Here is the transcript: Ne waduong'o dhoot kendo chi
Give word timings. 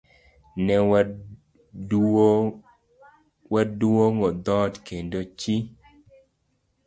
Ne 0.65 0.75
waduong'o 3.49 4.27
dhoot 4.45 4.73
kendo 4.87 5.19
chi 5.39 5.55